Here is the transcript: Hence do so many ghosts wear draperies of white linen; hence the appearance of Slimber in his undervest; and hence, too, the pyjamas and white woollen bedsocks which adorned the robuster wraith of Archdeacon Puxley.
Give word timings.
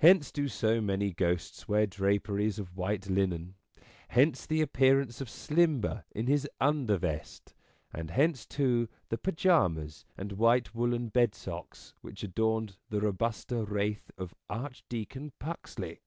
Hence 0.00 0.30
do 0.30 0.48
so 0.48 0.82
many 0.82 1.14
ghosts 1.14 1.66
wear 1.66 1.86
draperies 1.86 2.58
of 2.58 2.76
white 2.76 3.08
linen; 3.08 3.54
hence 4.08 4.44
the 4.44 4.60
appearance 4.60 5.22
of 5.22 5.30
Slimber 5.30 6.04
in 6.10 6.26
his 6.26 6.46
undervest; 6.60 7.54
and 7.90 8.10
hence, 8.10 8.44
too, 8.44 8.86
the 9.08 9.16
pyjamas 9.16 10.04
and 10.14 10.32
white 10.32 10.74
woollen 10.74 11.08
bedsocks 11.08 11.94
which 12.02 12.22
adorned 12.22 12.76
the 12.90 13.00
robuster 13.00 13.64
wraith 13.64 14.10
of 14.18 14.34
Archdeacon 14.50 15.32
Puxley. 15.38 16.02